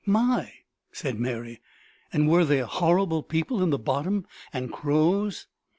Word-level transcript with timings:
"My!" 0.03 0.51
said 0.91 1.19
Mary; 1.19 1.61
"and 2.11 2.27
were 2.27 2.43
there 2.43 2.65
horrible 2.65 3.21
people 3.21 3.61
in 3.61 3.69
the 3.69 3.77
bottom, 3.77 4.25
and 4.51 4.71
crows?" 4.73 5.45